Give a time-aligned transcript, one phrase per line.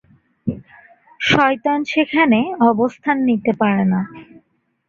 [1.19, 2.39] শয়তান সেখানে
[2.71, 4.01] অবস্থান নিতে পারে না।